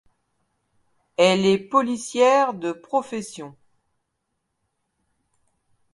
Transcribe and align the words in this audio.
Elle 1.17 1.45
est 1.45 1.59
policière 1.59 2.55
de 2.55 2.71
profession. 2.71 3.55